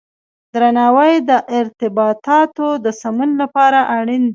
درناوی 0.53 1.13
د 1.29 1.31
ارتباطاتو 1.59 2.67
د 2.85 2.87
سمون 3.01 3.31
لپاره 3.41 3.79
اړین 3.97 4.23
دی. 4.25 4.29